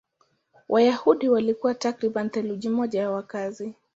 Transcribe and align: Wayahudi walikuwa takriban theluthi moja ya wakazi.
Wayahudi 0.69 1.29
walikuwa 1.29 1.75
takriban 1.75 2.29
theluthi 2.29 2.69
moja 2.69 2.99
ya 2.99 3.11
wakazi. 3.11 3.75